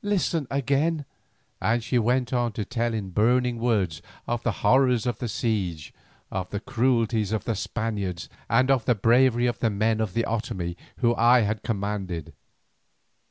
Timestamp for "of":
4.26-4.42, 5.04-5.18, 6.30-6.48, 7.32-7.44, 8.70-8.86, 9.46-9.58, 10.00-10.14